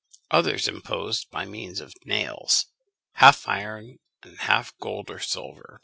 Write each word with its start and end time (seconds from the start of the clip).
Others 0.31 0.67
imposed 0.67 1.29
by 1.29 1.45
means 1.45 1.79
of 1.79 1.93
nails, 2.05 2.65
half 3.17 3.47
iron 3.47 3.99
and 4.23 4.39
half 4.39 4.75
gold 4.79 5.11
or 5.11 5.19
silver. 5.19 5.79